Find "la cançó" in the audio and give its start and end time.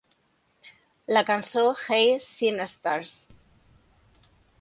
1.15-1.65